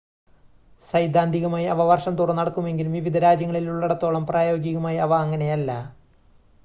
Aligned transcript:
സൈദ്ധാന്തികമായി 0.87 1.65
അവ 1.65 1.83
വർഷം 1.83 2.13
തോറും 2.15 2.35
നടക്കുമെങ്കിലും 2.35 2.95
വിവിധ 2.97 3.17
രാജ്യങ്ങളിൽ 3.17 3.69
ഉള്ളിടത്തോളം 3.69 4.25
പ്രായോഗികമായി 4.25 4.97
അവ 4.97 5.13
അങ്ങനെയല്ല 5.21 5.71